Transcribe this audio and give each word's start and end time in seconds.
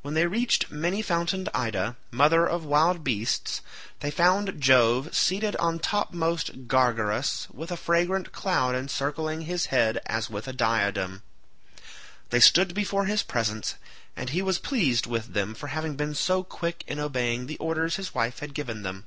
When 0.00 0.14
they 0.14 0.26
reached 0.26 0.70
many 0.70 1.02
fountained 1.02 1.50
Ida, 1.52 1.94
mother 2.10 2.46
of 2.46 2.64
wild 2.64 3.04
beasts, 3.04 3.60
they 4.00 4.10
found 4.10 4.58
Jove 4.62 5.14
seated 5.14 5.56
on 5.56 5.78
topmost 5.78 6.66
Gargarus 6.68 7.50
with 7.50 7.70
a 7.70 7.76
fragrant 7.76 8.32
cloud 8.32 8.74
encircling 8.74 9.42
his 9.42 9.66
head 9.66 10.00
as 10.06 10.30
with 10.30 10.48
a 10.48 10.54
diadem. 10.54 11.22
They 12.30 12.40
stood 12.40 12.72
before 12.72 13.04
his 13.04 13.22
presence, 13.22 13.74
and 14.16 14.30
he 14.30 14.40
was 14.40 14.58
pleased 14.58 15.06
with 15.06 15.34
them 15.34 15.52
for 15.54 15.66
having 15.66 15.96
been 15.96 16.14
so 16.14 16.42
quick 16.42 16.82
in 16.86 16.98
obeying 16.98 17.44
the 17.44 17.58
orders 17.58 17.96
his 17.96 18.14
wife 18.14 18.38
had 18.38 18.54
given 18.54 18.84
them. 18.84 19.04